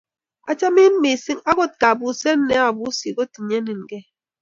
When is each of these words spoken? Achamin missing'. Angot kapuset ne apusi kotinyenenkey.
Achamin 0.51 0.93
missing'. 1.03 1.45
Angot 1.49 1.73
kapuset 1.81 2.39
ne 2.47 2.55
apusi 2.67 3.07
kotinyenenkey. 3.17 4.03